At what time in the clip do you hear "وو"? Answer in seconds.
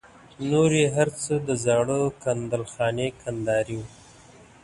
3.79-3.87